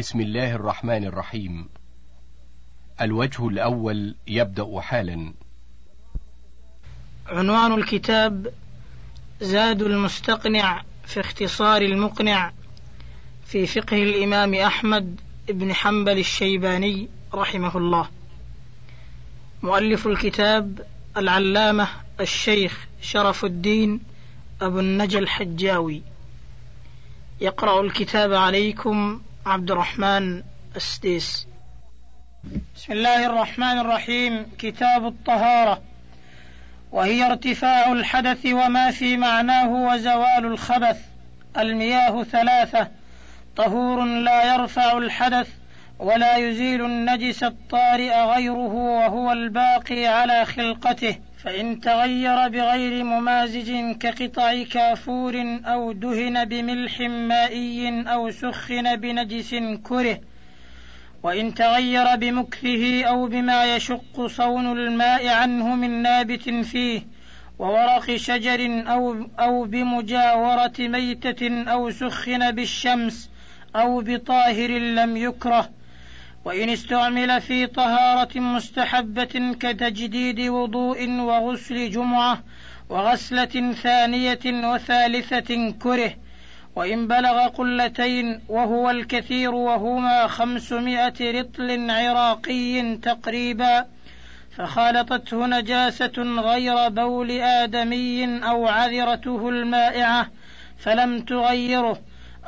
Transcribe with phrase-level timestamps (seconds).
[0.00, 1.68] بسم الله الرحمن الرحيم.
[3.00, 5.34] الوجه الأول يبدأ حالا.
[7.26, 8.52] عنوان الكتاب
[9.40, 12.52] زاد المستقنع في اختصار المقنع
[13.46, 18.08] في فقه الإمام أحمد بن حنبل الشيباني رحمه الله.
[19.62, 20.86] مؤلف الكتاب
[21.16, 21.88] العلامة
[22.20, 24.00] الشيخ شرف الدين
[24.62, 26.02] أبو النجا الحجاوي.
[27.40, 29.20] يقرأ الكتاب عليكم
[29.50, 30.42] عبد الرحمن
[30.76, 31.46] السديس.
[32.76, 34.46] بسم الله الرحمن الرحيم.
[34.58, 35.82] كتاب الطهارة.
[36.92, 40.98] وهي ارتفاع الحدث وما في معناه وزوال الخبث.
[41.58, 42.88] المياه ثلاثة.
[43.56, 45.48] طهور لا يرفع الحدث
[45.98, 51.18] ولا يزيل النجس الطارئ غيره وهو الباقي على خلقته.
[51.42, 60.20] فإن تغير بغير ممازج كقطع كافور أو دهن بملح مائي أو سخن بنجس كره
[61.22, 67.02] وإن تغير بمكثه أو بما يشق صون الماء عنه من نابت فيه
[67.58, 73.30] وورق شجر أو, أو بمجاورة ميتة أو سخن بالشمس
[73.76, 75.70] أو بطاهر لم يكره.
[76.44, 82.42] وإن استعمل في طهارة مستحبة كتجديد وضوء وغسل جمعة
[82.88, 86.14] وغسلة ثانية وثالثة كره
[86.76, 93.86] وإن بلغ قلتين وهو الكثير وهما خمسمائة رطل عراقي تقريبا
[94.56, 100.30] فخالطته نجاسة غير بول آدمي أو عذرته المائعة
[100.78, 101.98] فلم تغيره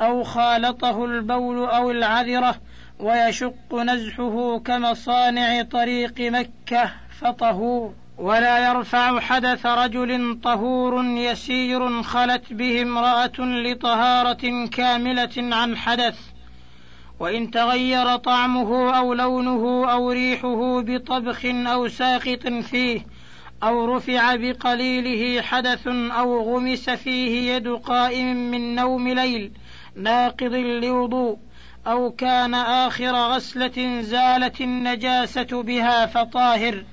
[0.01, 2.55] أو خالطه البول أو العذرة
[3.03, 13.39] ويشق نزحه كمصانع طريق مكة فطهور ولا يرفع حدث رجل طهور يسير خلت به امرأة
[13.39, 16.19] لطهارة كاملة عن حدث
[17.19, 23.05] وإن تغير طعمه أو لونه أو ريحه بطبخ أو ساقط فيه
[23.63, 29.51] أو رفع بقليله حدث أو غمس فيه يد قائم من نوم ليل
[29.95, 31.37] ناقض لوضوء.
[31.87, 36.83] أو كان آخر غسلة زالت النجاسة بها فطاهر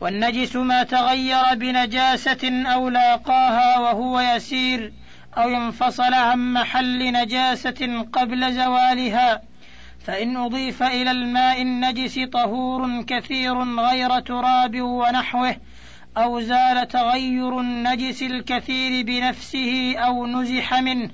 [0.00, 4.92] والنجس ما تغير بنجاسة أو لاقاها وهو يسير
[5.36, 9.42] أو انفصل عن محل نجاسة قبل زوالها
[10.06, 15.56] فإن أضيف إلى الماء النجس طهور كثير غير تراب ونحوه
[16.16, 21.10] أو زال تغير النجس الكثير بنفسه أو نزح منه.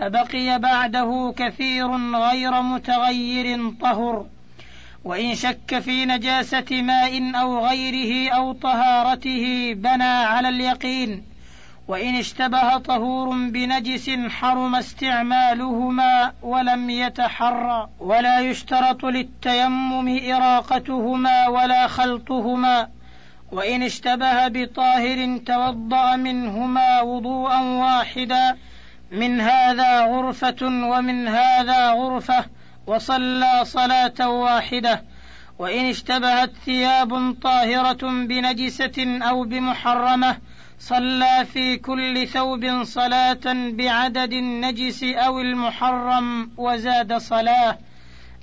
[0.00, 4.26] فبقي بعده كثير غير متغير طهر.
[5.04, 11.22] وإن شك في نجاسة ماء أو غيره أو طهارته بنى على اليقين.
[11.88, 17.88] وإن اشتبه طهور بنجس حرم استعمالهما ولم يتحرى.
[18.00, 22.88] ولا يشترط للتيمم إراقتهما ولا خلطهما.
[23.52, 28.56] وإن اشتبه بطاهر توضأ منهما وضوءا واحدا.
[29.10, 32.44] من هذا غرفة ومن هذا غرفة
[32.86, 35.02] وصلى صلاة واحدة.
[35.58, 40.38] وإن اشتبهت ثياب طاهرة بنجسة أو بمحرمة
[40.78, 47.78] صلى في كل ثوب صلاة بعدد النجس أو المحرم وزاد صلاة.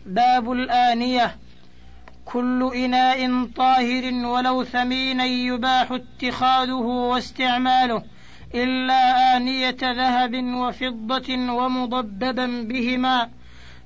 [0.05, 1.35] باب الآنية.
[2.25, 8.03] كل إناء طاهر ولو ثمينا يباح اتخاذه واستعماله.
[8.55, 13.29] إلا آنية ذهب وفضة ومضببا بهما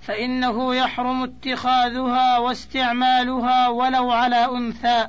[0.01, 5.07] فإنه يحرم اتخاذها واستعمالها ولو على أنثى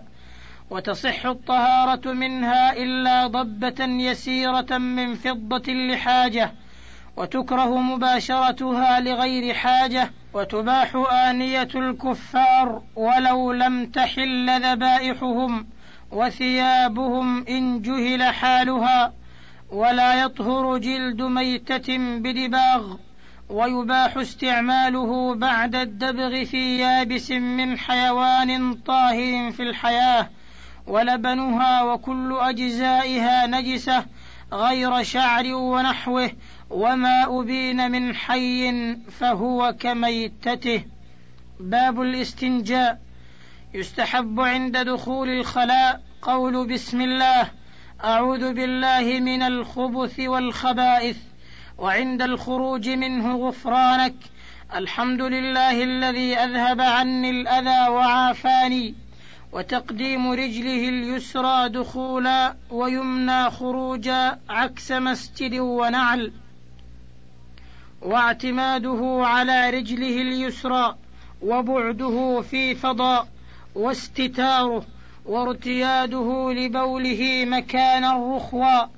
[0.71, 6.53] وتصح الطهارة منها إلا ضبة يسيرة من فضة لحاجة
[7.17, 15.67] وتكره مباشرتها لغير حاجة وتباح آنية الكفار ولو لم تحل ذبائحهم
[16.11, 19.13] وثيابهم إن جهل حالها.
[19.73, 22.97] ولا يطهر جلد ميتة بدباغ
[23.49, 30.29] ويباح استعماله بعد الدبغ في يابس من حيوان طاهر في الحياة
[30.87, 34.07] ولبنها وكل أجزائها نجسة
[34.53, 36.31] غير شعر ونحوه
[36.71, 40.85] وما أبين من حي فهو كميتته.
[41.61, 43.01] باب الاستنجاء.
[43.75, 47.62] يستحب عند دخول الخلاء قول بسم الله
[48.05, 51.17] أعوذ بالله من الخبث والخبائث
[51.79, 54.15] وعند الخروج منه غفرانك.
[54.75, 58.95] الحمد لله الذي أذهب عني الأذى وعافاني
[59.53, 66.33] وتقديم رجله اليسرى دخولا ويمنى خروجا عكس مسجد ونعل.
[68.03, 70.97] واعتماده على رجله اليسرى
[71.43, 73.29] وبعده في فضاء
[73.75, 74.85] واستتاره
[75.27, 78.89] وارتياده لبوله مكان الرخوى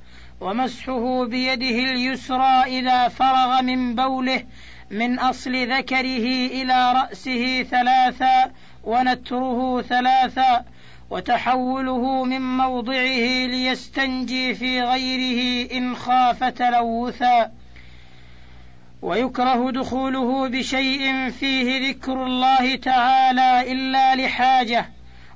[0.40, 4.44] ومسحه بيده اليسرى إذا فرغ من بوله
[4.90, 8.52] من أصل ذكره إلى رأسه ثلاثا
[8.84, 10.64] ونتره ثلاثا
[11.10, 17.50] وتحوله من موضعه ليستنجي في غيره إن خاف تلوثا.
[19.02, 24.88] ويكره دخوله بشيء فيه ذكر الله تعالى إلا لحاجة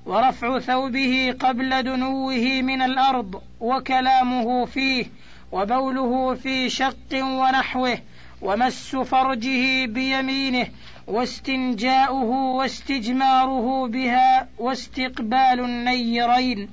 [0.09, 5.07] ورفع ثوبه قبل دنوه من الأرض وكلامه فيه
[5.53, 7.99] وبوله في شق ونحوه
[8.43, 10.67] ومس فرجه بيمينه
[11.07, 16.71] واستنجاؤه واستجماره بها واستقبال النيرين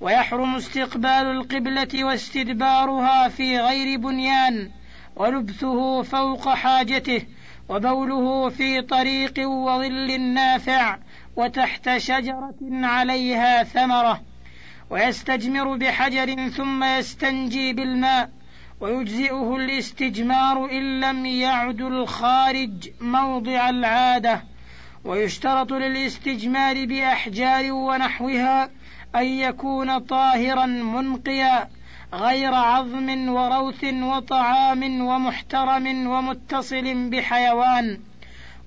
[0.00, 4.70] ويحرم استقبال القبلة واستدبارها في غير بنيان
[5.16, 7.22] ولبثه فوق حاجته
[7.68, 10.98] وبوله في طريق وظل نافع
[11.38, 14.20] وتحت شجرة عليها ثمرة
[14.90, 18.30] ويستجمر بحجر ثم يستنجي بالماء
[18.80, 24.42] ويجزئه الاستجمار إن لم يعد الخارج موضع العادة
[25.04, 28.70] ويشترط للاستجمار بأحجار ونحوها
[29.16, 31.68] أن يكون طاهرا منقيا
[32.14, 37.98] غير عظم وروث وطعام ومحترم ومتصل بحيوان.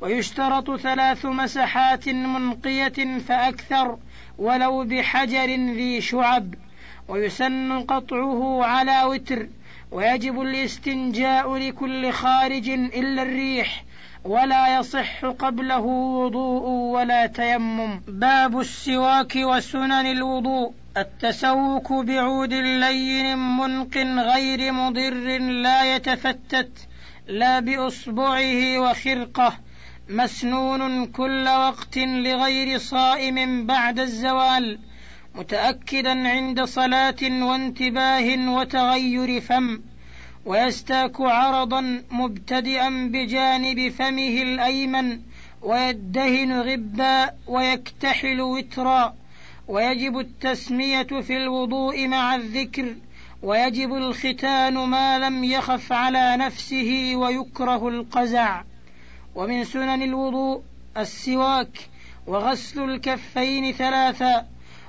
[0.01, 3.97] ويشترط ثلاث مسحات منقية فأكثر
[4.37, 6.53] ولو بحجر ذي شعب.
[7.07, 9.47] ويسن قطعه على وتر
[9.91, 13.83] ويجب الاستنجاء لكل خارج إلا الريح
[14.23, 18.01] ولا يصح قبله وضوء ولا تيمم.
[18.07, 20.73] باب السواك وسنن الوضوء.
[20.97, 23.97] التسوك بعود لين منق
[24.33, 26.71] غير مضر لا يتفتت
[27.27, 29.53] لا بأصبعه وخرقه.
[30.11, 34.79] مسنون كل وقت لغير صائم بعد الزوال
[35.35, 39.81] متأكدا عند صلاة وانتباه وتغير فم
[40.45, 45.19] ويستاك عرضا مبتدئا بجانب فمه الأيمن
[45.61, 49.15] ويدهن غبا ويكتحل وترا
[49.67, 52.95] ويجب التسمية في الوضوء مع الذكر
[53.43, 58.63] ويجب الختان ما لم يخف على نفسه ويكره القزع.
[59.35, 60.61] ومن سنن الوضوء
[60.97, 61.89] السواك
[62.27, 64.47] وغسل الكفين ثلاثا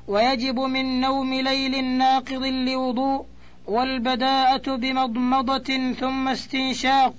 [0.08, 3.26] ويجب من نوم ليل ناقض لوضوء
[3.66, 7.14] والبداءة بمضمضة ثم استنشاق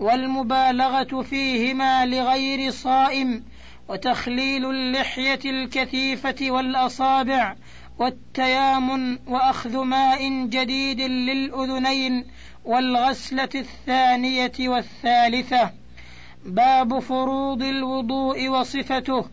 [0.00, 3.44] والمبالغة فيهما لغير صائم
[3.88, 7.54] وتخليل اللحية الكثيفة والأصابع
[7.98, 12.24] والتيامن وأخذ ماء جديد للأذنين
[12.64, 15.81] والغسلة الثانية والثالثة
[16.46, 19.24] باب فروض الوضوء وصفته.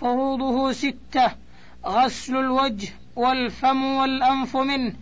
[0.00, 1.30] فروضه ستة
[1.86, 4.92] غسل الوجه والفم والأنف منه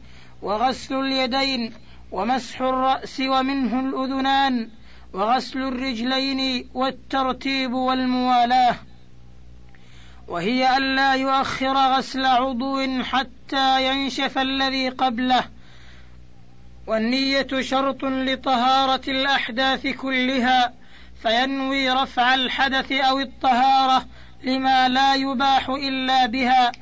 [0.42, 1.72] وغسل اليدين
[2.12, 4.68] ومسح الرأس ومنه الأذنان
[5.12, 8.76] وغسل الرجلين والترتيب والموالاه.
[10.28, 15.44] وهي الا يؤخر غسل عضو حتى ينشف الذي قبله.
[16.86, 20.85] والنية شرط لطهارة الأحداث كلها.
[21.22, 24.06] فينوي رفع الحدث أو الطهارة
[24.44, 26.72] لما لا يباح إلا بها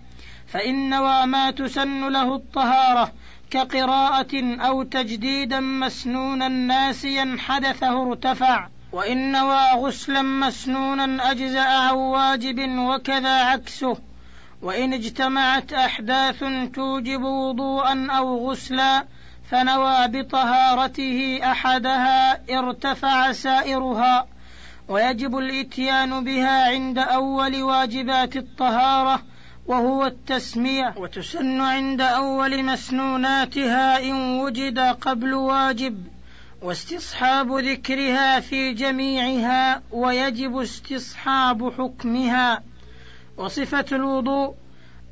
[0.46, 3.12] فإن نوى ما تسن له الطهارة
[3.50, 13.44] كقراءة أو تجديدا مسنونا ناسيا حدثه ارتفع وإن نوى غسلا مسنونا أجزأ عن واجب وكذا
[13.44, 13.96] عكسه
[14.62, 19.04] وإن اجتمعت أحداث توجب وضوءا أو غسلا
[19.50, 24.26] فنوى بطهارته أحدها ارتفع سائرها
[24.88, 29.22] ويجب الإتيان بها عند أول واجبات الطهارة
[29.66, 36.04] وهو التسميه وتسن عند أول مسنوناتها إن وجد قبل واجب
[36.62, 42.62] واستصحاب ذكرها في جميعها ويجب استصحاب حكمها.
[43.36, 44.54] وصفة الوضوء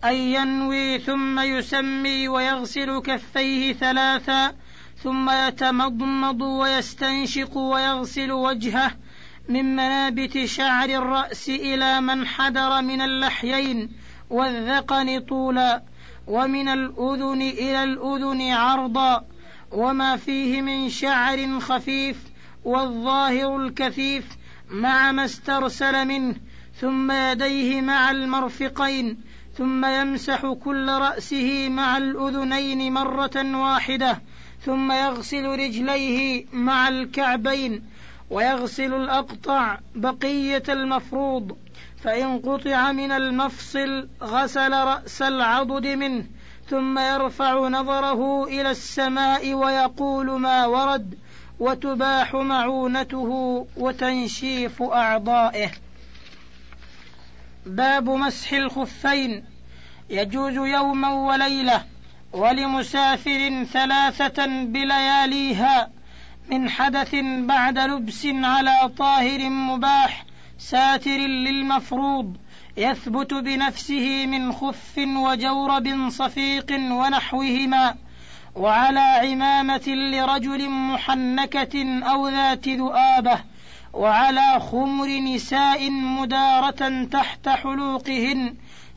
[0.05, 4.55] أن ينوي ثم يسمي ويغسل كفيه ثلاثا
[5.03, 8.91] ثم يتمضمض ويستنشق ويغسل وجهه
[9.49, 13.91] من منابت شعر الرأس إلى من حدر من اللحيين
[14.31, 15.83] والذقن طولا
[16.27, 19.25] ومن الأذن إلى الأذن عرضا
[19.73, 22.17] وما فيه من شعر خفيف
[22.65, 24.25] والظاهر الكثيف
[24.71, 26.35] مع ما استرسل منه
[26.81, 34.21] ثم يديه مع المرفقين ثم يمسح كل رأسه مع الأذنين مرة واحدة
[34.65, 37.83] ثم يغسل رجليه مع الكعبين
[38.31, 41.57] ويغسل الأقطع بقية المفروض
[42.03, 46.25] فإن قطع من المفصل غسل رأس العضد منه
[46.69, 51.19] ثم يرفع نظره إلى السماء ويقول ما ورد
[51.61, 55.71] وتباح معونته وتنشيف أعضائه.
[57.66, 59.45] باب مسح الخفين.
[60.11, 61.85] يجوز يوما وليلة
[62.33, 65.90] ولمسافر ثلاثة بلياليها
[66.50, 70.25] من حدث بعد لبس على طاهر مباح
[70.59, 72.37] ساتر للمفروض
[72.76, 77.95] يثبت بنفسه من خف وجورب صفيق ونحوهما
[78.54, 83.52] وعلى عمامة لرجل محنكة أو ذات ذؤابة
[83.93, 88.55] وعلى خمر نساء مدارة تحت حلوقهن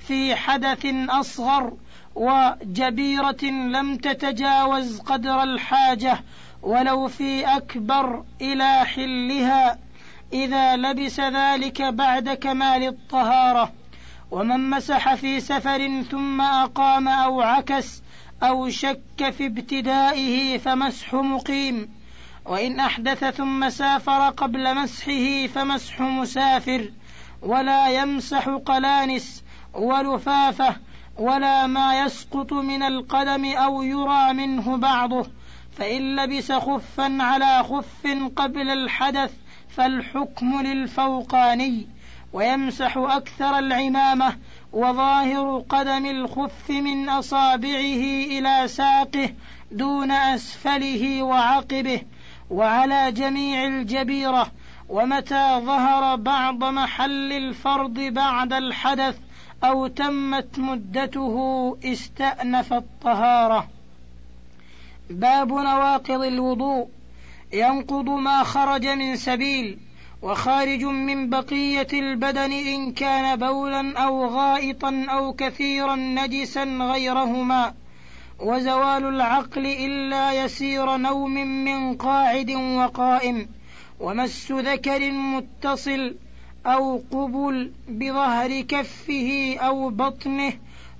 [0.08, 1.74] في حدث أصغر
[2.16, 6.20] وجبيرة لم تتجاوز قدر الحاجة
[6.64, 9.80] ولو في أكبر إلى حلها
[10.34, 13.72] إذا لبس ذلك بعد كمال الطهارة.
[14.32, 18.02] ومن مسح في سفر ثم أقام أو عكس
[18.44, 21.90] أو شك في ابتدائه فمسح مقيم.
[22.46, 26.92] وإن أحدث ثم سافر قبل مسحه فمسح مسافر
[27.42, 30.76] ولا يمسح قلانس ولفافة
[31.18, 35.28] ولا ما يسقط من القدم أو يرى منه بعضه.
[35.78, 39.34] فإن لبس خفا على خف قبل الحدث
[39.70, 41.88] فالحكم للفوقاني.
[42.34, 44.38] ويمسح أكثر العمامة
[44.74, 49.34] وظاهر قدم الخف من أصابعه إلى ساقه
[49.72, 52.02] دون أسفله وعقبه.
[52.50, 54.52] وعلى جميع الجبيرة
[54.90, 59.18] ومتى ظهر بعض محل الفرض بعد الحدث
[59.64, 63.68] أو تمت مدته استأنف الطهارة.
[65.10, 66.88] باب نواقض الوضوء.
[67.54, 69.78] ينقض ما خرج من سبيل
[70.22, 77.74] وخارج من بقية البدن إن كان بولا أو غائطا أو كثيرا نجسا غيرهما.
[78.40, 83.48] وزوال العقل إلا يسير نوم من قاعد وقائم
[84.00, 86.16] ومس ذكر متصل
[86.66, 90.54] أو قبل بظهر كفه أو بطنه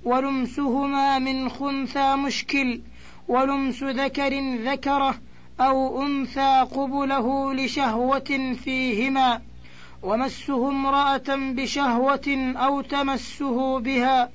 [0.04, 2.80] ولمسهما من خنثى مشكل
[3.28, 5.14] ولمس ذكر ذكره
[5.60, 9.40] أو أنثى قبله لشهوة فيهما
[10.02, 14.30] ومسه امرأة بشهوة أو تمسه بها.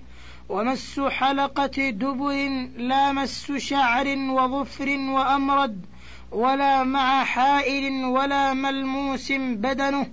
[0.51, 2.33] ومس حلقة دبر
[2.77, 5.85] لا مس شعر وظفر وأمرد
[6.31, 10.07] ولا مع حائل ولا ملموس بدنه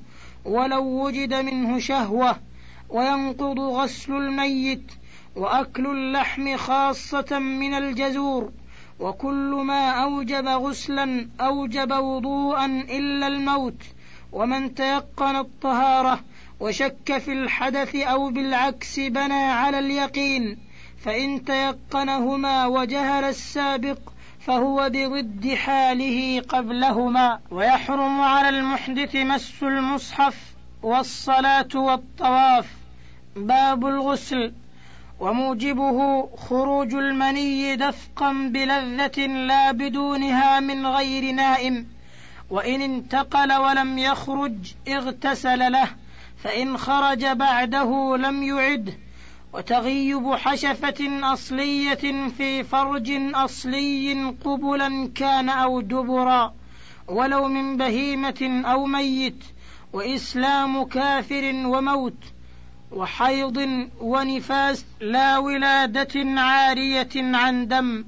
[0.45, 2.37] ولو وجد منه شهوة
[2.88, 4.92] وينقض غسل الميت
[5.37, 8.52] وأكل اللحم خاصة من الجزور
[9.00, 13.83] وكل ما أوجب غسلا أوجب وضوءا إلا الموت
[14.33, 16.21] ومن تيقن الطهارة
[16.61, 20.59] وشك في الحدث أو بالعكس بنى على اليقين
[21.05, 23.99] فإن تيقنهما وجهل السابق
[24.41, 27.41] فهو بضد حاله قبلهما.
[27.50, 30.37] ويحرم على المحدث مس المصحف
[30.83, 32.67] والصلاة والطواف.
[33.37, 34.53] باب الغسل.
[35.21, 41.87] وموجبه خروج المني دفقا بلذة لا بدونها من غير نائم.
[42.50, 45.88] وإن انتقل ولم يخرج اغتسل له.
[46.42, 48.99] فإن خرج بعده لم يعده
[49.52, 56.54] وتغيب حشفة أصلية في فرج أصلي قبلا كان أو دبرا
[57.09, 59.45] ولو من بهيمة أو ميت
[59.92, 62.25] وإسلام كافر وموت
[62.92, 68.04] وحيض ونفاس لا ولادة عارية عن دم.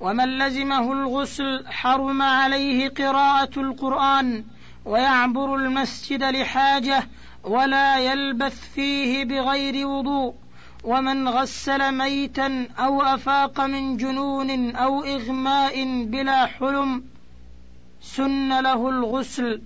[0.00, 4.44] ومن لزمه الغسل حرم عليه قراءة القرآن
[4.84, 7.08] ويعبر المسجد لحاجة
[7.44, 10.34] ولا يلبث فيه بغير وضوء
[10.84, 17.04] ومن غسل ميتا أو أفاق من جنون أو إغماء بلا حلم
[18.00, 19.62] سن له الغسل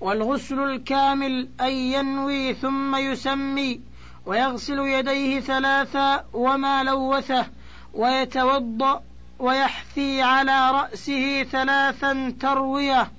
[0.00, 3.80] والغسل الكامل أن ينوي ثم يسمي
[4.26, 7.46] ويغسل يديه ثلاثا وما لوثه
[7.94, 9.02] ويتوضأ
[9.38, 13.10] ويحثي على رأسه ثلاثا تروية.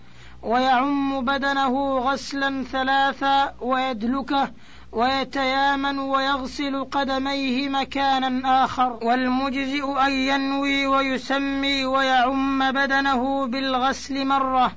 [0.44, 4.52] ويعم بدنه غسلا ثلاثا ويدلكه
[4.92, 9.00] ويتيامن ويغسل قدميه مكانا آخر.
[9.02, 14.72] والمجزئ أن ينوي ويسمي ويعم بدنه بالغسل مرة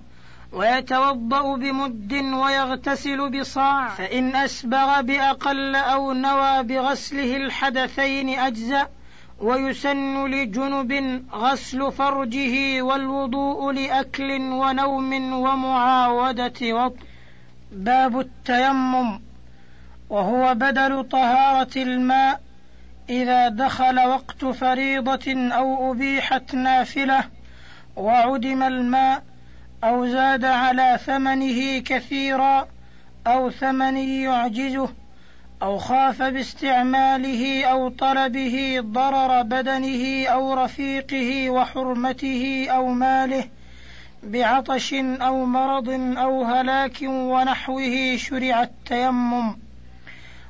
[0.52, 3.88] ويتوضأ بمد ويغتسل بصاع.
[3.88, 8.88] فإن أسبغ بأقل أو نوى بغسله الحدثين أجزأ.
[9.40, 16.96] ويسن لجنب غسل فرجه والوضوء لأكل ونوم ومعاودة وط
[17.72, 19.20] باب التيمم
[20.10, 22.40] وهو بدل طهارة الماء
[23.10, 27.24] إذا دخل وقت فريضة أو أبيحت نافلة
[27.96, 29.22] وعدم الماء
[29.84, 32.68] أو زاد على ثمنه كثيرا
[33.26, 34.88] أو ثمن يعجزه.
[35.62, 43.44] أو خاف باستعماله أو طلبه ضرر بدنه أو رفيقه وحرمته أو ماله
[44.23, 49.56] بعطش أو مرض أو هلاك ونحوه شرع التيمم.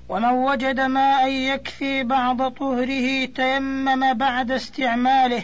[0.08, 5.42] ومن وجد ماء يكفي بعض طهره تيمم بعد استعماله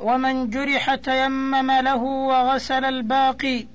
[0.00, 3.66] ومن جرح تيمم له وغسل الباقي.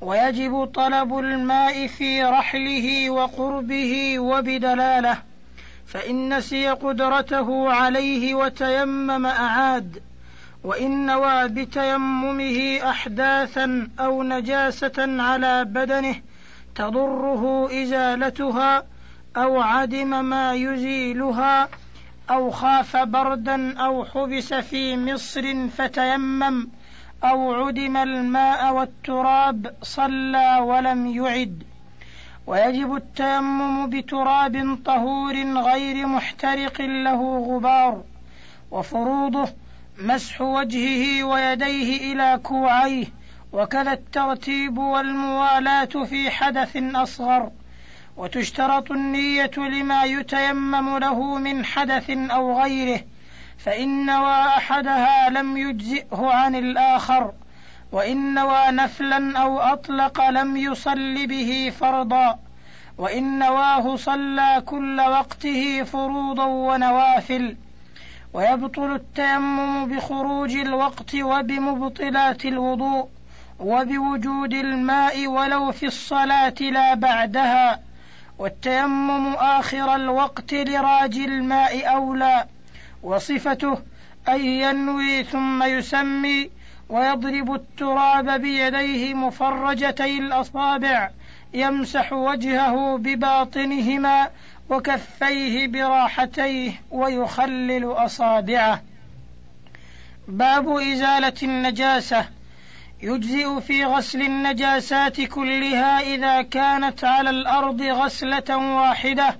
[0.00, 5.18] ويجب طلب الماء في رحله وقربه وبدلاله
[5.86, 10.02] فإن نسي قدرته عليه وتيمم أعاد
[10.64, 16.14] وإن نوى بتيممه احداثا أو نجاسة على بدنه
[16.74, 18.84] تضره إزالتها
[19.36, 21.68] أو عدم ما يزيلها
[22.30, 26.68] أو خاف بردا أو حبس في مصر فتيمم.
[27.30, 31.62] أو عدم الماء والتراب صلى ولم يعد.
[32.46, 38.02] ويجب التيمم بتراب طهور غير محترق له غبار.
[38.70, 39.48] وفروضه
[39.98, 43.06] مسح وجهه ويديه إلى كوعيه.
[43.52, 47.50] وكذا الترتيب والموالاة في حدث أصغر.
[48.16, 53.00] وتشترط النية لما يتيمم له من حدث أو غيره.
[53.58, 57.32] فإن نوى أحدها لم يجزئه عن الآخر
[57.92, 62.38] وإن نوى نفلا أو أطلق لم يصل به فرضا
[62.98, 67.56] وإن نواه صلى كل وقته فروضا ونوافل.
[68.34, 73.08] ويبطل التيمم بخروج الوقت وبمبطلات الوضوء
[73.60, 77.80] وبوجود الماء ولو في الصلاة لا بعدها
[78.38, 82.44] والتيمم آخر الوقت لراج الماء أولى.
[83.06, 83.78] وصفته
[84.28, 86.50] أن ينوي ثم يسمي
[86.88, 91.10] ويضرب التراب بيديه مفرجتي الأصابع
[91.54, 94.30] يمسح وجهه بباطنهما
[94.70, 98.82] وكفيه براحتيه ويخلل أصابعه.
[100.28, 102.24] باب إزالة النجاسة.
[103.02, 109.38] يجزئ في غسل النجاسات كلها إذا كانت على الأرض غسلة واحدة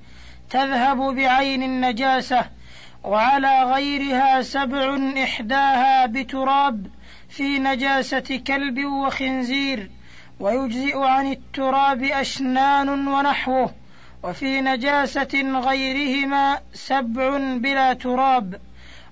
[0.51, 2.56] تذهب بعين النجاسة
[3.07, 6.87] وعلى غيرها سبع إحداها بتراب
[7.29, 9.91] في نجاسة كلب وخنزير
[10.41, 13.75] ويجزئ عن التراب أشنان ونحوه
[14.23, 18.61] وفي نجاسة غيرهما سبع بلا تراب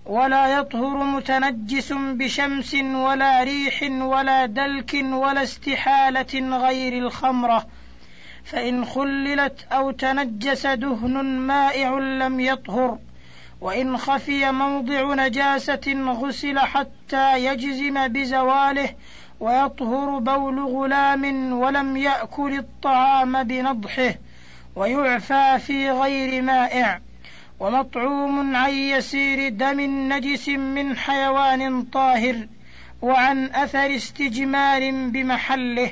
[0.07, 7.67] ولا يطهر متنجس بشمس ولا ريح ولا دلك ولا استحالة غير الخمرة
[8.45, 12.99] فإن خللت أو تنجس دهن مائع لم يطهر.
[13.65, 18.89] وإن خفي موضع نجاسة غسل حتى يجزم بزواله
[19.41, 24.15] ويطهر بول غلام ولم يأكل الطعام بنضحه
[24.77, 27.01] ويعفى في غير مائع.
[27.61, 29.81] ومطعوم عن يسير دم
[30.13, 32.47] نجس من حيوان طاهر
[33.03, 35.91] وعن أثر استجمار بمحله.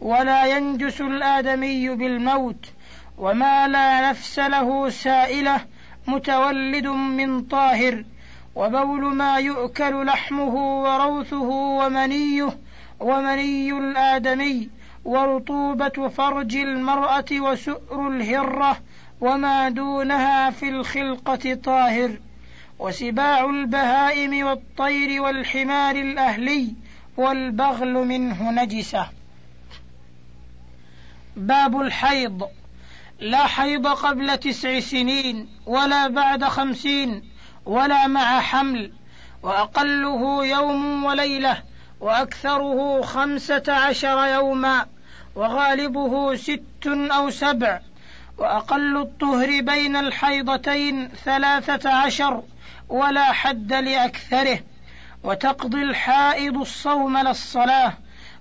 [0.00, 2.66] ولا ينجس الآدمي بالموت
[3.18, 5.60] وما لا نفس له سائلة
[6.06, 8.04] متولد من طاهر
[8.54, 12.58] وبول ما يؤكل لحمه وروثه ومنيه
[13.00, 14.68] ومني الآدمي
[15.04, 18.80] ورطوبة فرج المرأة وسؤر الهرة
[19.20, 22.10] وما دونها في الخلقة طاهر.
[22.78, 26.74] وسباع البهائم والطير والحمار الأهلي
[27.16, 29.06] والبغل منه نجسة.
[31.36, 32.42] باب الحيض.
[33.22, 37.22] لا حيض قبل تسع سنين ولا بعد خمسين
[37.66, 38.92] ولا مع حمل
[39.42, 41.62] وأقله يوم وليلة
[42.00, 44.86] وأكثره خمسة عشر يوما
[45.34, 47.80] وغالبه ست أو سبع
[48.38, 52.42] وأقل الطهر بين الحيضتين ثلاثة عشر
[52.88, 54.60] ولا حد لأكثره
[55.24, 57.92] وتقضي الحائض الصوم للصلاة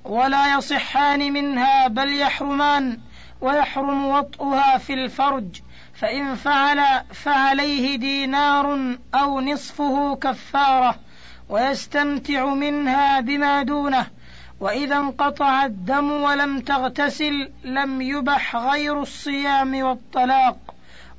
[0.05, 2.99] ولا يصحان منها بل يحرمان
[3.41, 5.61] ويحرم وطئها في الفرج
[5.93, 10.95] فإن فعل فعليه دينار أو نصفه كفارة
[11.49, 14.07] ويستمتع منها بما دونه.
[14.59, 20.57] وإذا انقطع الدم ولم تغتسل لم يبح غير الصيام والطلاق.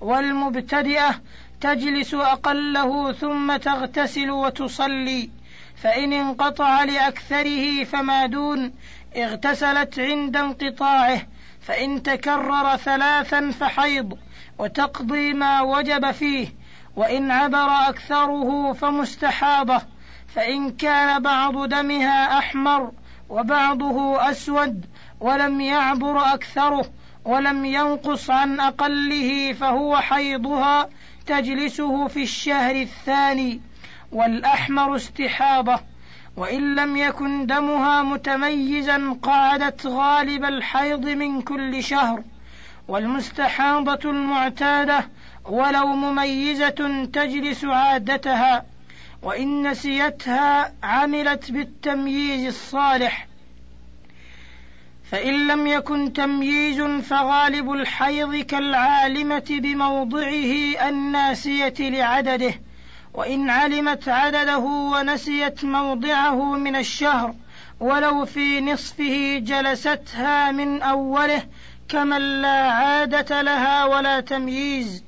[0.01, 1.21] والمبتدئة
[1.61, 5.31] تجلس أقله ثم تغتسل وتصلي
[5.77, 8.73] فإن انقطع لأكثره فما دون
[9.17, 11.23] اغتسلت عند انقطاعه.
[11.63, 14.19] فإن تكرر ثلاثا فحيض
[14.59, 16.49] وتقضي ما وجب فيه
[16.97, 19.83] وإن عبر أكثره فمستحاضة
[20.35, 22.93] فإن كان بعض دمها أحمر
[23.29, 24.87] وبعضه أسود
[25.21, 26.85] ولم يعبر أكثره
[27.25, 30.89] ولم ينقص عن أقله فهو حيضها
[31.27, 33.61] تجلسه في الشهر الثاني
[34.13, 35.81] والأحمر استحاضة.
[36.37, 42.23] وإن لم يكن دمها متميزا قعدت غالب الحيض من كل شهر
[42.89, 45.09] والمستحاضة المعتادة
[45.45, 48.65] ولو مميزة تجلس عادتها
[49.23, 53.27] وإن نسيتها عملت بالتمييز الصالح.
[55.11, 62.55] فإن لم يكن تمييز فغالب الحيض كالعالمة بموضعه الناسية لعدده.
[63.15, 67.35] وإن علمت عدده ونسيت موضعه من الشهر
[67.81, 71.43] ولو في نصفه جلستها من أوله
[71.89, 75.05] كمن لا عادة لها ولا تمييز.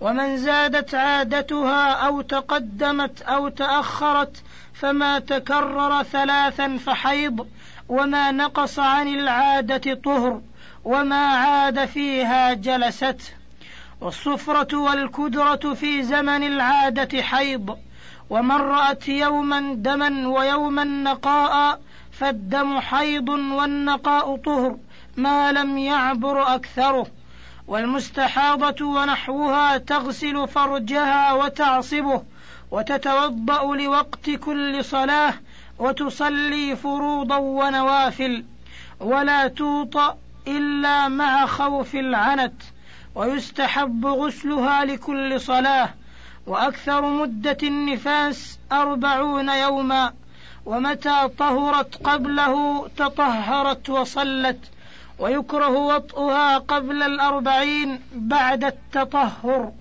[0.00, 4.42] ومن زادت عادتها أو تقدمت أو تأخرت
[4.74, 7.46] فما تكرر ثلاثا فحيض.
[7.88, 10.40] وما نقص عن العادة طهر
[10.84, 13.35] وما عاد فيها جلست.
[14.00, 17.78] والصفرة والكدرة في زمن العادة حيض
[18.30, 21.80] ومن رأت يوما دما ويوما نقاء
[22.12, 24.76] فالدم حيض والنقاء طهر
[25.16, 27.06] ما لم يعبر أكثره.
[27.68, 32.22] والمستحاضة ونحوها تغسل فرجها وتعصبه
[32.70, 35.34] وتتوضأ لوقت كل صلاة
[35.78, 38.44] وتصلي فروضا ونوافل
[39.00, 40.16] ولا توطأ
[40.48, 42.62] إلا مع خوف العنت.
[43.16, 45.94] ويستحب غسلها لكل صلاة
[46.46, 50.12] وأكثر مدة النفاس أربعون يوما
[50.66, 54.58] ومتى طهرت قبله تطهرت وصلت
[55.18, 59.72] ويكره وطئها قبل الأربعين بعد التطهر.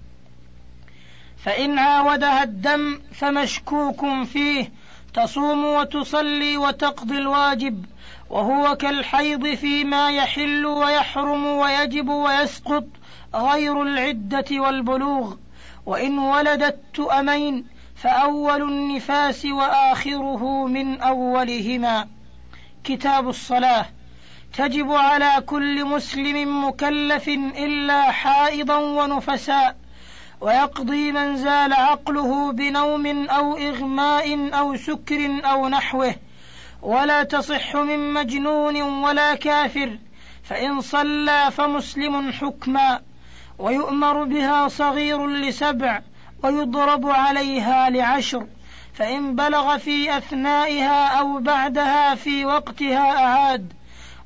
[1.45, 4.71] فإن عاودها الدم فمشكوك فيه
[5.13, 7.85] تصوم وتصلي وتقضي الواجب.
[8.29, 12.85] وهو كالحيض فيما يحل ويحرم ويجب ويسقط
[13.35, 15.35] غير العدة والبلوغ.
[15.85, 22.07] وإن ولدت تؤمين فأول النفاس وآخره من أولهما.
[22.83, 23.85] كتاب الصلاة.
[24.53, 29.75] تجب على كل مسلم مكلف إلا حائضا ونفساء.
[30.41, 36.15] ويقضي من زال عقله بنوم أو إغماء أو سكر أو نحوه.
[36.85, 39.97] ولا تصح من مجنون ولا كافر
[40.43, 43.01] فإن صلى فمسلم حكما
[43.59, 46.01] ويؤمر بها صغير لسبع
[46.43, 48.47] ويضرب عليها لعشر
[48.93, 53.73] فإن بلغ في أثنائها أو بعدها في وقتها أعاد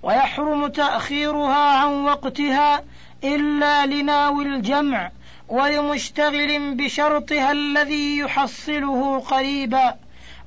[0.03, 2.83] ويحرم تأخيرها عن وقتها
[3.23, 5.11] إلا لناوي الجمع
[5.47, 9.95] ولمشتغل بشرطها الذي يحصله قريبا.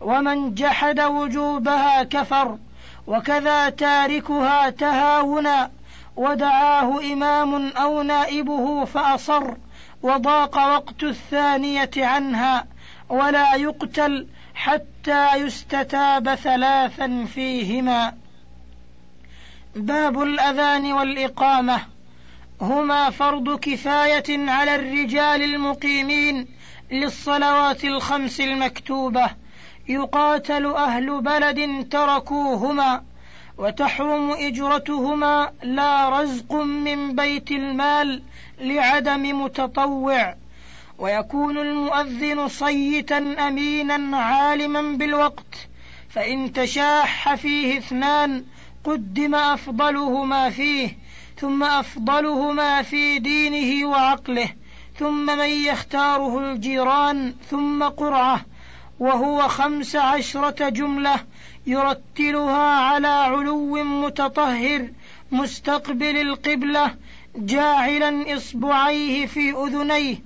[0.02, 2.58] ومن جحد وجوبها كفر
[3.06, 5.70] وكذا تاركها تهاونا
[6.16, 9.54] ودعاه إمام أو نائبه فأصر
[10.02, 12.66] وضاق وقت الثانية عنها
[13.08, 18.14] ولا يقتل حتى يستتاب ثلاثا فيهما.
[19.76, 21.80] باب الأذان والإقامة.
[22.60, 26.48] هما فرض كفاية على الرجال المقيمين
[26.90, 29.41] للصلوات الخمس المكتوبة.
[29.88, 33.02] يقاتل أهل بلد تركوهما
[33.58, 38.22] وتحرم إجرتهما لا رزق من بيت المال
[38.60, 40.34] لعدم متطوع.
[40.98, 43.18] ويكون المؤذن صيتا
[43.48, 45.68] أمينا عالما بالوقت
[46.10, 48.44] فإن تشاح فيه اثنان
[48.84, 50.96] قدم أفضلهما فيه
[51.40, 54.48] ثم أفضلهما في دينه وعقله
[54.98, 58.40] ثم من يختاره الجيران ثم قرعة
[59.02, 61.20] وهو خمس عشرة جملة
[61.66, 64.88] يرتلها على علو متطهر
[65.32, 66.94] مستقبل القبلة
[67.36, 70.16] جاعلا إصبعيه في أذنيه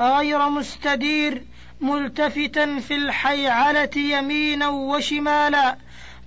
[0.00, 1.42] غير مستدير
[1.80, 5.76] ملتفتا في الحيعلة يمينا وشمالا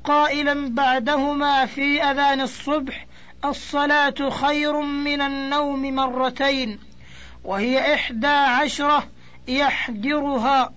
[0.04, 3.06] قائلا بعدهما في أذان الصبح
[3.46, 6.80] الصلاة خير من النوم مرتين
[7.44, 9.08] وهي إحدى عشرة
[9.48, 10.74] يحجرها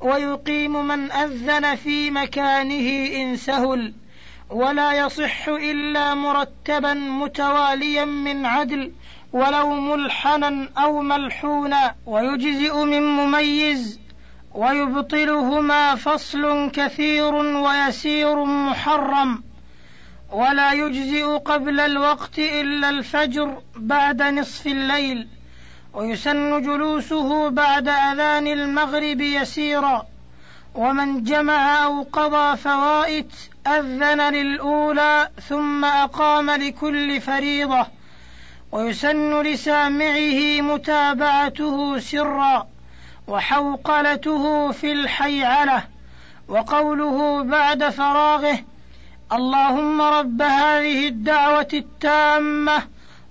[0.00, 3.94] ويقيم من أذن في مكانه إن سهل
[4.50, 8.92] ولا يصح إلا مرتبا متواليا من عدل
[9.32, 14.00] ولو ملحنا أو ملحونا ويجزئ من مميز
[14.54, 19.42] ويبطلهما فصل كثير ويسير محرم
[20.32, 25.28] ولا يجزئ قبل الوقت إلا الفجر بعد نصف الليل.
[25.94, 30.06] ويسن جلوسه بعد أذان المغرب يسيرا
[30.74, 33.32] ومن جمع أو قضى فوائت
[33.66, 37.86] أذن للأولى ثم أقام لكل فريضة
[38.72, 42.66] ويسن لسامعه متابعته سرا
[43.28, 45.84] وحوقلته في الحيعلة
[46.48, 48.58] وقوله بعد فراغه
[49.32, 52.82] اللهم رب هذه الدعوة التامة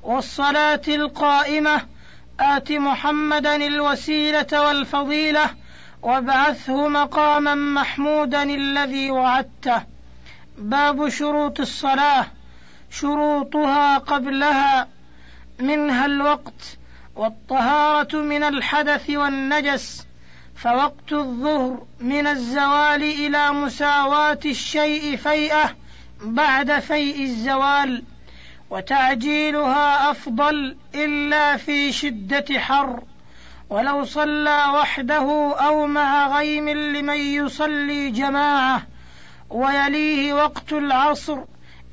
[0.04, 1.82] والصلاة القائمة
[2.40, 5.50] آت محمدا الوسيلة والفضيلة
[6.02, 9.84] وابعثه مقاما محمودا الذي وعدته.
[10.58, 12.26] باب شروط الصلاة
[12.92, 14.88] شروطها قبلها.
[15.60, 16.78] منها الوقت
[17.16, 20.06] والطهارة من الحدث والنجس
[20.56, 25.76] فوقت الظهر من الزوال إلى مساواة الشيء فيئة
[26.22, 28.04] بعد فيء الزوال.
[28.70, 33.04] وتعجيلها أفضل إلا في شدة حر.
[33.70, 38.88] ولو صلى وحده أو مع غيم لمن يصلي جماعة
[39.50, 41.40] ويليه وقت العصر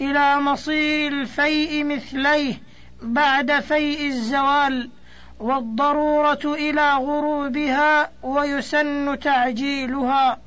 [0.00, 2.62] إلى مصير الفيء مثليه
[3.02, 4.90] بعد فيء الزوال
[5.40, 10.38] والضرورة إلى غروبها ويسن تعجيلها.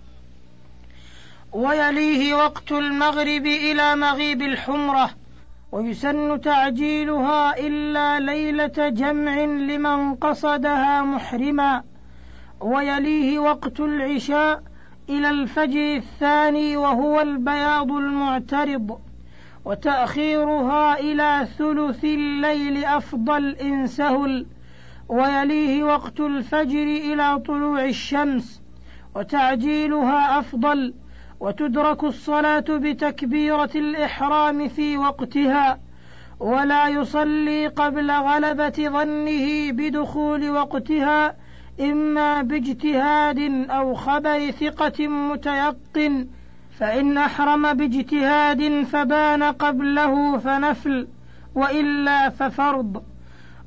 [1.52, 5.10] ويليه وقت المغرب إلى مغيب الحمرة
[5.72, 11.84] ويسن تعجيلها إلا ليلة جمع لمن قصدها محرما
[12.62, 14.64] ويليه وقت العشاء
[15.10, 19.00] إلى الفجر الثاني وهو البياض المعترض
[19.66, 24.46] وتأخيرها إلى ثلث الليل أفضل إن سهل
[25.10, 28.62] ويليه وقت الفجر إلى طلوع الشمس
[29.16, 30.94] وتعجيلها أفضل
[31.40, 35.80] وتدرك الصلاة بتكبيرة الإحرام في وقتها
[36.40, 41.36] ولا يصلي قبل غلبة ظنه بدخول وقتها
[41.82, 46.28] إما باجتهاد أو خبر ثقة متيقن
[46.80, 51.08] فإن أحرم باجتهاد فبان قبله فنفل
[51.56, 53.04] وإلا ففرض.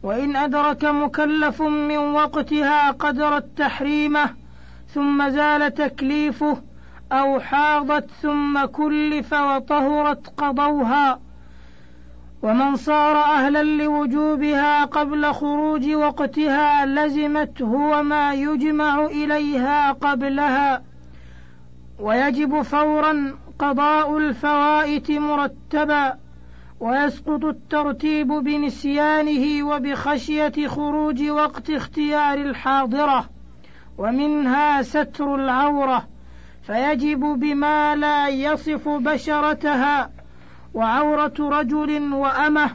[0.02, 4.30] وإن أدرك مكلف من وقتها قدر التحريمة
[4.88, 6.62] ثم زال تكليفه
[7.12, 11.20] أو حاضت ثم كلف وطهرت قضوها.
[12.42, 20.82] ومن صار أهلا لوجوبها قبل خروج وقتها لزمته وما يجمع إليها قبلها.
[21.98, 26.14] ويجب فورا قضاء الفوائت مرتبا.
[26.80, 33.24] ويسقط الترتيب بنسيانه وبخشية خروج وقت اختيار الحاضرة.
[33.98, 36.11] ومنها ستر العورة.
[36.66, 40.10] فيجب بما لا يصف بشرتها
[40.74, 42.70] وعورة رجل وأمة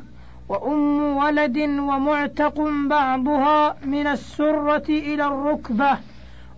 [0.50, 5.98] وأم ولد ومعتق بعضها من السرة إلى الركبة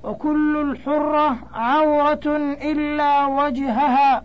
[0.04, 4.24] وكل الحرة عورة إلا وجهها.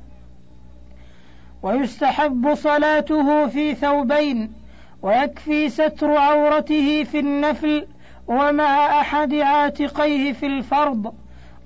[1.62, 4.52] ويستحب صلاته في ثوبين
[5.02, 7.86] ويكفي ستر عورته في النفل
[8.28, 11.14] ومع أحد عاتقيه في الفرض.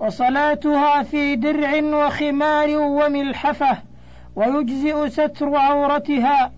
[0.01, 3.79] وصلاتها في درع وخمار وملحفة
[4.37, 6.53] ويجزئ ستر عورتها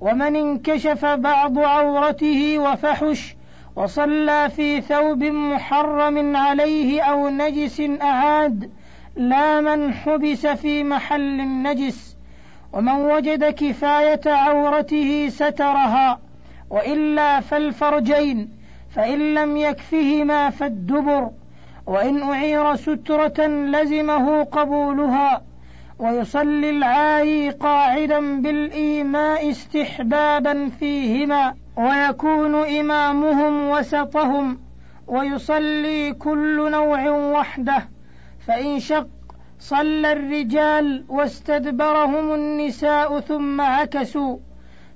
[0.00, 3.36] ومن انكشف بعض عورته وفحش
[3.76, 8.70] وصلى في ثوب محرم عليه أو نجس أعاد
[9.16, 12.16] لا من حبس في محل النجس
[12.72, 16.20] ومن وجد كفاية عورته سترها
[16.70, 18.50] وإلا فالفرجين
[18.90, 21.30] فإن لم يكفهما فالدبر.
[21.90, 25.42] وإن أعير سترة لزمه قبولها
[25.98, 34.58] ويصلي العاري قاعدا بالإيماء استحبابا فيهما ويكون إمامهم وسطهم
[35.06, 37.88] ويصلي كل نوع وحده
[38.46, 39.08] فإن شق
[39.58, 44.36] صلى الرجال واستدبرهم النساء ثم عكسوا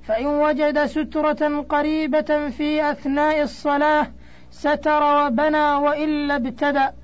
[0.02, 4.06] فإن وجد سترة قريبة في أثناء الصلاة
[4.54, 6.94] ستر وبنى وإلا ابتدأ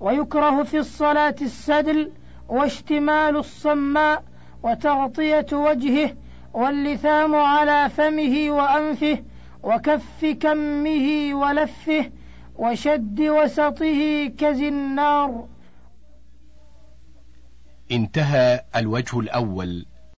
[0.00, 2.12] ويكره في الصلاة السدل
[2.48, 4.24] واشتمال الصماء
[4.62, 6.16] وتغطية وجهه
[6.54, 9.22] واللثام على فمه وأنفه
[9.62, 12.10] وكف كمه ولفه
[12.56, 15.44] وشد وسطه كزنار
[17.90, 19.86] انتهى الوجه الأول.